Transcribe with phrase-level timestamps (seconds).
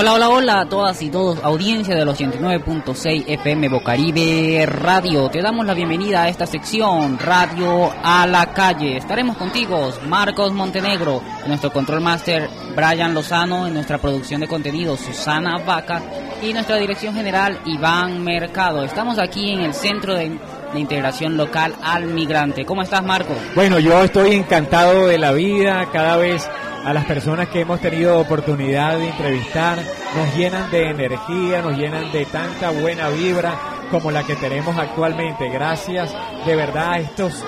[0.00, 5.28] Hola, hola, hola a todas y todos, audiencia de los 89.6 FM Bocaribe Radio.
[5.28, 8.96] Te damos la bienvenida a esta sección, Radio a la Calle.
[8.96, 15.58] Estaremos contigo, Marcos Montenegro, nuestro control master Brian Lozano, en nuestra producción de contenido Susana
[15.66, 16.00] Vaca
[16.40, 18.84] y nuestra dirección general Iván Mercado.
[18.84, 20.30] Estamos aquí en el Centro de,
[20.74, 22.64] de Integración Local al Migrante.
[22.64, 23.36] ¿Cómo estás, Marcos?
[23.56, 26.48] Bueno, yo estoy encantado de la vida, cada vez
[26.88, 29.78] a las personas que hemos tenido oportunidad de entrevistar
[30.16, 33.58] nos llenan de energía, nos llenan de tanta buena vibra
[33.90, 35.50] como la que tenemos actualmente.
[35.50, 36.10] Gracias
[36.46, 37.44] de verdad a estos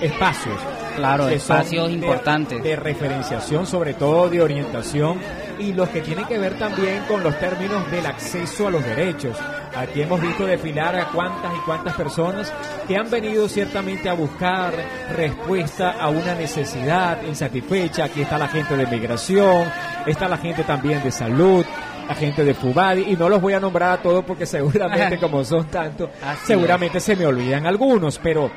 [0.00, 0.54] espacios.
[0.94, 2.62] Claro, espacios importantes.
[2.62, 5.18] De referenciación, sobre todo de orientación
[5.58, 9.36] y los que tienen que ver también con los términos del acceso a los derechos.
[9.76, 12.52] Aquí hemos visto desfilar a cuántas y cuántas personas
[12.88, 14.72] que han venido ciertamente a buscar
[15.14, 18.04] respuesta a una necesidad insatisfecha.
[18.04, 19.70] Aquí está la gente de migración,
[20.06, 21.64] está la gente también de salud,
[22.08, 25.44] la gente de Fubadi, y no los voy a nombrar a todos porque seguramente como
[25.44, 26.10] son tantos,
[26.44, 28.50] seguramente se me olvidan algunos, pero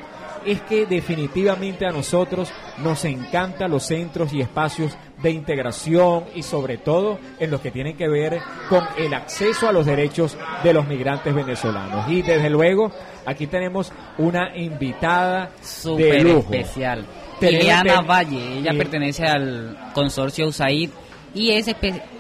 [0.45, 6.77] es que definitivamente a nosotros nos encantan los centros y espacios de integración y sobre
[6.77, 10.87] todo en los que tienen que ver con el acceso a los derechos de los
[10.87, 12.09] migrantes venezolanos.
[12.09, 12.91] Y desde luego,
[13.25, 17.05] aquí tenemos una invitada Super especial.
[17.41, 20.89] Liliana Valle, ella pertenece al consorcio USAID
[21.33, 21.67] y es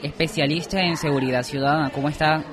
[0.03, 1.89] especialista en seguridad ciudadana.
[1.89, 2.43] ¿Cómo está?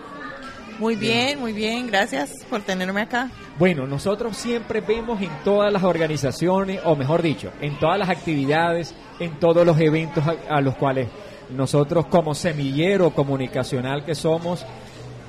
[0.79, 3.31] Muy bien, muy bien, gracias por tenerme acá.
[3.59, 8.95] Bueno, nosotros siempre vemos en todas las organizaciones, o mejor dicho, en todas las actividades,
[9.19, 11.09] en todos los eventos a, los cuales
[11.49, 14.67] nosotros como semillero comunicacional que somos,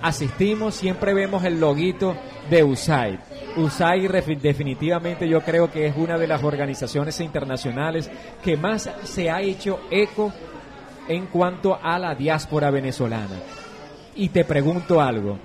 [0.02, 2.18] asistimos, siempre vemos el loguito
[2.50, 3.20] de USAID.
[3.56, 8.12] USAID definitivamente yo creo que es una de las organizaciones internacionales
[8.44, 10.34] que más se ha hecho eco
[11.08, 13.57] en cuanto a la diáspora venezolana.
[14.18, 15.38] Y te pregunto algo,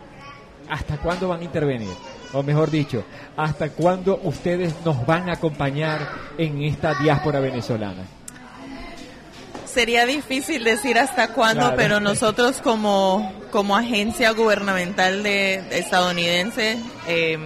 [0.69, 1.95] ¿hasta cuándo van a intervenir?
[2.33, 3.05] o mejor dicho,
[3.37, 6.09] hasta cuándo ustedes nos van a acompañar
[6.39, 8.05] en esta diáspora venezolana?
[9.67, 17.39] Sería difícil decir hasta cuándo, pero nosotros como, como agencia gubernamental de, estadounidense eh,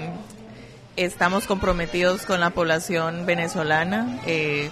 [0.96, 4.20] estamos comprometidos con la población venezolana.
[4.26, 4.70] Eh,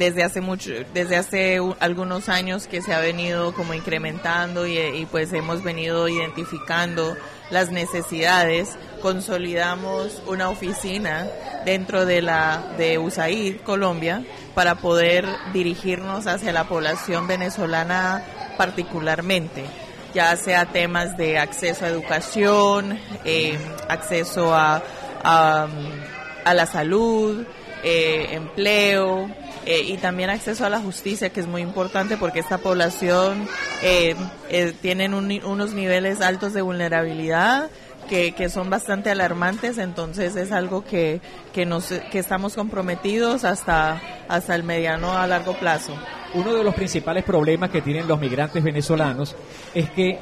[0.00, 5.30] desde hace mucho, desde hace algunos años que se ha venido como incrementando y, pues
[5.34, 7.18] hemos venido identificando
[7.50, 11.28] las necesidades, consolidamos una oficina
[11.66, 14.24] dentro de la de USAID Colombia
[14.54, 18.22] para poder dirigirnos hacia la población venezolana
[18.56, 19.66] particularmente,
[20.14, 24.82] ya sea temas de acceso a educación, eh, acceso a,
[25.22, 27.44] a, la salud,
[27.82, 29.28] eh, empleo,
[29.66, 33.46] eh, y también acceso a la justicia, que es muy importante porque esta población
[33.82, 34.16] eh,
[34.48, 37.70] eh tienen unos niveles altos de vulnerabilidad.
[38.08, 41.20] Que, que, son bastante alarmantes, entonces es algo que,
[41.52, 45.92] que, nos, que estamos comprometidos hasta, hasta el mediano a largo plazo.
[46.34, 49.36] Uno de los principales problemas que tienen los migrantes venezolanos
[49.74, 50.18] es que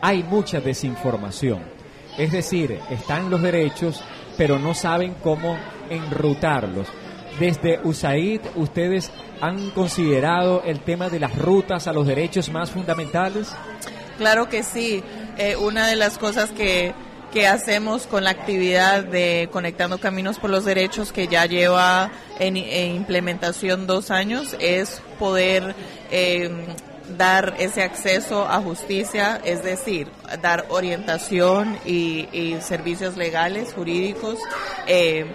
[0.00, 1.60] hay mucha desinformación.
[2.16, 4.02] Es decir, están los derechos,
[4.38, 5.58] pero no saben cómo
[5.90, 6.86] enrutarlos.
[7.38, 9.10] Desde USAID, ¿ustedes
[9.40, 13.52] han considerado el tema de las rutas a los derechos más fundamentales?
[14.16, 15.02] Claro que sí.
[15.36, 16.94] Eh, una de las cosas que,
[17.32, 22.56] que hacemos con la actividad de Conectando Caminos por los Derechos, que ya lleva en,
[22.56, 25.74] implementación dos años, es poder
[26.10, 26.50] eh,
[27.16, 30.08] dar ese acceso a justicia, es decir,
[30.42, 34.38] dar orientación y, servicios legales, jurídicos.
[34.86, 35.26] Eh,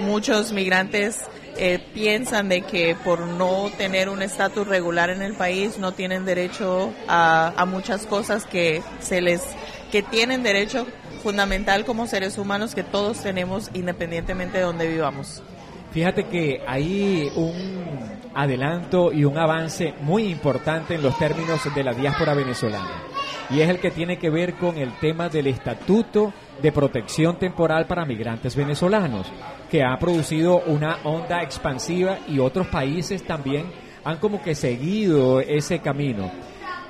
[0.00, 1.18] muchos migrantes
[1.56, 6.24] eh, piensan de que por no tener un estatus regular en el país no tienen
[6.24, 9.42] derecho a, muchas cosas que se les
[9.90, 10.86] que tienen derecho
[11.22, 15.42] fundamental como seres humanos que todos tenemos independientemente de donde vivamos.
[15.90, 21.92] Fíjate que hay un adelanto y un avance muy importante en los términos de la
[21.92, 23.10] diáspora venezolana
[23.50, 26.32] y es el que tiene que ver con el tema del estatuto
[26.62, 29.26] de protección temporal para migrantes venezolanos,
[29.70, 33.66] que ha producido una onda expansiva y otros países también
[34.04, 36.30] han como que seguido ese camino.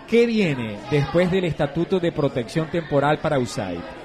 [0.07, 4.00] ¿Qué viene después del estatuto de protección temporal para USAID?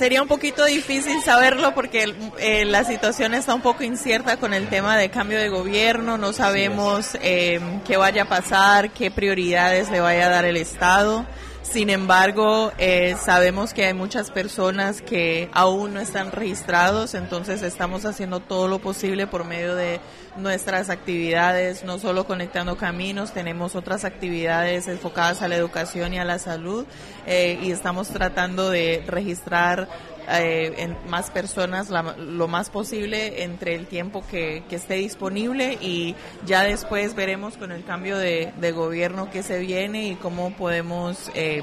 [0.00, 4.66] Sería un poquito difícil saberlo porque eh, la situación está un poco incierta con el
[4.70, 10.00] tema de cambio de gobierno, no sabemos eh, qué vaya a pasar, qué prioridades le
[10.00, 11.26] vaya a dar el Estado.
[11.62, 18.06] Sin embargo, eh, sabemos que hay muchas personas que aún no están registrados, entonces estamos
[18.06, 20.00] haciendo todo lo posible por medio de
[20.36, 26.24] nuestras actividades, no solo conectando caminos, tenemos otras actividades enfocadas a la educación y a
[26.24, 26.86] la salud
[27.26, 29.88] eh, y estamos tratando de registrar
[30.28, 36.14] eh, en más personas lo más posible entre el tiempo que, esté disponible y
[36.46, 41.62] ya después veremos con el cambio de, gobierno que se viene y cómo podemos eh,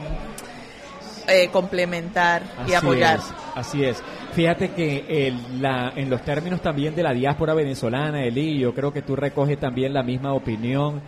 [1.27, 3.19] eh, complementar y apoyar.
[3.55, 4.03] así es.
[4.33, 9.01] Fíjate que la, en los términos también de la diáspora venezolana, Eli, yo creo que
[9.01, 11.01] tú recoges también la misma opinión.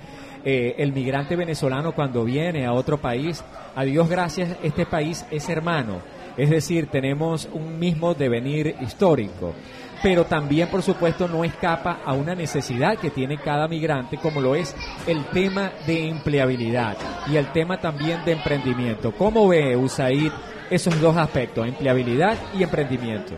[0.43, 3.43] el migrante venezolano cuando viene a otro país,
[3.75, 9.53] a Dios gracias, este país es hermano es decir, tenemos un mismo devenir histórico,
[10.01, 14.55] pero también, por supuesto, no escapa a una necesidad que tiene cada migrante, como lo
[14.55, 14.75] es
[15.07, 16.97] el tema de empleabilidad
[17.27, 19.11] y el tema también de emprendimiento.
[19.11, 20.31] ¿Cómo ve USAID
[20.69, 23.33] esos dos aspectos, empleabilidad y emprendimiento?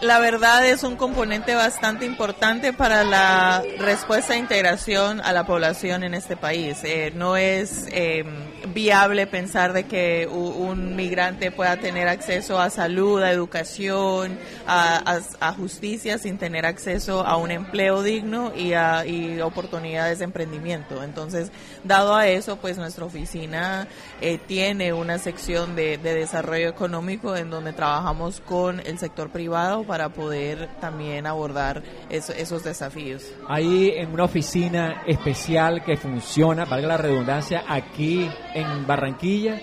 [0.00, 6.04] La verdad es un componente bastante importante para la respuesta e integración a la población
[6.04, 6.78] en este país.
[6.84, 8.24] Eh, no es eh,
[8.72, 15.20] viable pensar de que un migrante pueda tener acceso a salud, a educación, a,
[15.56, 19.04] justicia sin tener acceso a un empleo digno y a
[19.42, 21.02] oportunidades de emprendimiento.
[21.02, 21.50] Entonces,
[21.84, 23.88] dado a eso, pues nuestra oficina
[24.20, 29.84] eh, tiene una sección de, de desarrollo económico en donde trabajamos con el sector privado
[29.90, 33.24] para poder también abordar esos desafíos.
[33.48, 39.60] Hay en una oficina especial que funciona, valga la redundancia, aquí en Barranquilla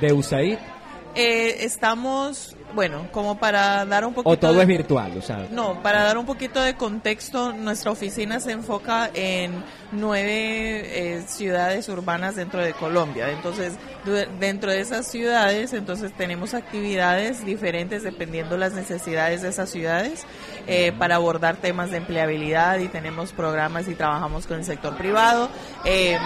[0.00, 0.58] de USAID.
[1.14, 4.30] Eh, estamos bueno, como para dar un poquito...
[4.30, 5.16] ¿O todo es virtual?
[5.16, 11.14] O sea, no, para dar un poquito de contexto, nuestra oficina se enfoca en nueve
[11.14, 13.30] eh, ciudades urbanas dentro de Colombia.
[13.30, 13.74] Entonces,
[14.40, 20.26] dentro de esas ciudades, entonces tenemos actividades diferentes dependiendo las necesidades de esas ciudades
[20.66, 25.48] eh, para abordar temas de empleabilidad y tenemos programas y trabajamos con el sector privado.
[25.84, 26.18] Eh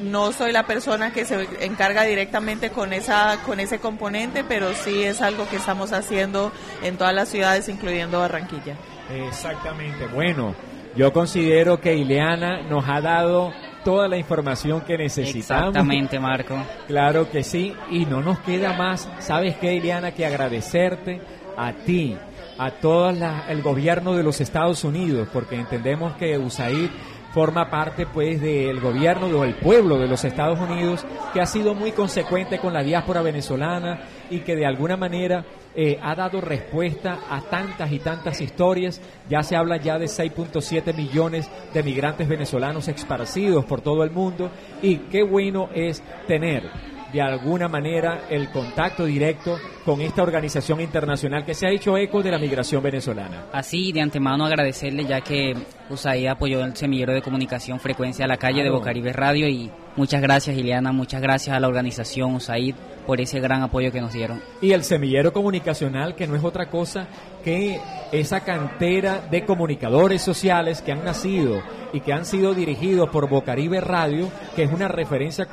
[0.00, 5.02] no soy la persona que se encarga directamente con esa con ese componente, pero sí
[5.02, 6.52] es algo que estamos haciendo
[6.82, 8.76] en todas las ciudades, incluyendo Barranquilla.
[9.10, 10.06] Exactamente.
[10.06, 10.54] Bueno,
[10.96, 13.52] yo considero que Ileana nos ha dado
[13.84, 15.68] toda la información que necesitamos.
[15.68, 16.56] Exactamente, Marco.
[16.86, 20.12] Claro que sí, y no nos queda más, ¿sabes qué, Ileana?
[20.12, 21.20] Que agradecerte
[21.56, 22.16] a ti,
[22.58, 26.90] a todo el gobierno de los Estados Unidos, porque entendemos que USAID
[27.34, 31.74] forma parte pues del gobierno o del pueblo de los Estados Unidos que ha sido
[31.74, 35.44] muy consecuente con la diáspora venezolana y que de alguna manera
[35.74, 39.00] eh, ha dado respuesta a tantas y tantas historias.
[39.28, 44.50] Ya se habla ya de 6.7 millones de migrantes venezolanos esparcidos por todo el mundo
[44.80, 51.44] y qué bueno es tener de alguna manera el contacto directo con esta organización internacional
[51.44, 53.46] que se ha hecho eco de la migración venezolana.
[53.52, 55.54] Así, de antemano agradecerle ya que
[55.88, 60.20] USAID apoyó el semillero de comunicación Frecuencia a la Calle de Bocaribe Radio y muchas
[60.20, 62.74] gracias Ileana, muchas gracias a la organización USAID
[63.06, 64.42] por ese gran apoyo que nos dieron.
[64.60, 67.06] Y el semillero comunicacional que no es otra cosa
[67.44, 67.78] que
[68.10, 71.62] esa cantera de comunicadores sociales que han nacido
[71.92, 75.46] y que han sido dirigidos por Bocaribe Radio, que es una referencia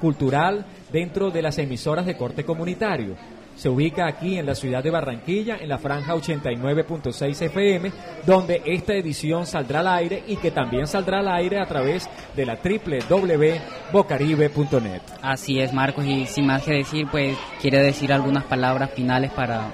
[0.00, 3.16] cultural dentro de las emisoras de corte comunitario.
[3.56, 7.90] Se ubica aquí en la ciudad de Barranquilla, en la franja 89.6 FM,
[8.26, 12.44] donde esta edición saldrá al aire y que también saldrá al aire a través de
[12.44, 15.00] la www.bocaribe.net.
[15.22, 19.70] Así es, Marcos, y sin más que decir, pues quiere decir algunas palabras finales para...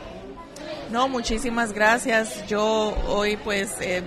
[0.92, 2.46] No, muchísimas gracias.
[2.46, 3.80] Yo hoy pues...
[3.80, 4.04] Eh,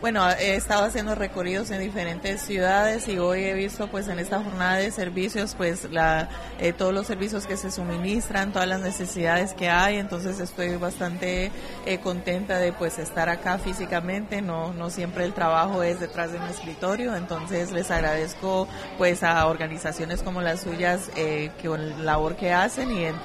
[0.00, 4.42] bueno, he estado haciendo recorridos en diferentes ciudades y hoy he visto pues en esta
[4.42, 6.28] jornada de servicios pues la,
[6.58, 11.50] eh, todos los servicios que se suministran, todas las necesidades que hay, entonces estoy bastante
[11.84, 16.38] eh, contenta de pues estar acá físicamente, no, no siempre el trabajo es detrás de
[16.38, 22.36] un escritorio, entonces les agradezco pues a organizaciones como las suyas eh, que la labor
[22.36, 23.16] que hacen y en,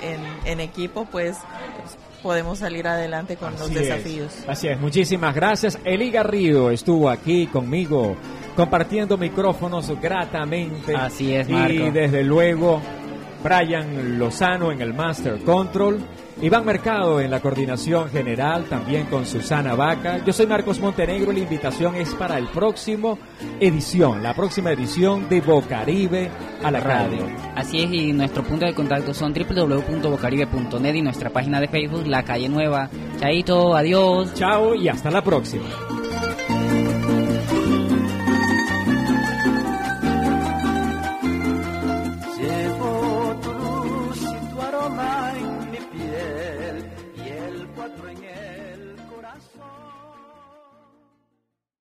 [0.43, 1.37] en equipo pues
[2.25, 4.33] podemos salir adelante con los desafíos.
[4.47, 5.77] así es, muchísimas gracias.
[5.85, 8.17] Eli Garrido estuvo aquí conmigo
[8.55, 10.95] compartiendo micrófonos gratamente.
[10.95, 11.71] Así es, Marco.
[11.71, 12.81] Y desde luego,
[13.45, 15.99] Brian Lozano en el Master Control.
[16.41, 20.17] Iván Mercado en la coordinación general, también con Susana Vaca.
[20.25, 23.19] Yo soy Marcos Montenegro y la invitación es para el próximo
[23.59, 26.31] edición, la próxima edición de Bocaribe
[26.63, 27.19] a la radio.
[27.55, 32.23] Así es, y nuestro punto de contacto son www.bocaribe.net y nuestra página de Facebook, La
[32.23, 32.89] Calle Nueva.
[33.19, 34.33] Chaito, adiós.
[34.33, 35.65] Chao y hasta la próxima.